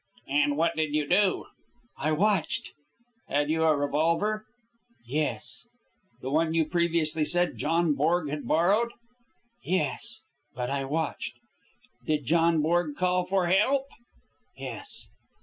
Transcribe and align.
"And 0.29 0.57
what 0.57 0.75
did 0.75 0.95
you 0.95 1.07
do?" 1.07 1.45
"I 1.95 2.11
watched." 2.11 2.71
"Had 3.27 3.51
you 3.51 3.65
a 3.65 3.77
revolver?" 3.77 4.47
"Yes." 5.05 5.67
"The 6.21 6.31
one 6.31 6.55
you 6.55 6.67
previously 6.67 7.23
said 7.23 7.55
John 7.59 7.93
Borg 7.93 8.27
had 8.27 8.47
borrowed?" 8.47 8.93
"Yes; 9.63 10.21
but 10.55 10.71
I 10.71 10.85
watched." 10.85 11.35
"Did 12.07 12.25
John 12.25 12.63
Borg 12.63 12.95
call 12.95 13.25
for 13.25 13.45
help?" 13.45 13.85
"Yes." 14.57 15.05